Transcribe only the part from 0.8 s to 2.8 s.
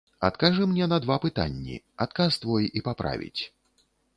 на два пытанні, адказ твой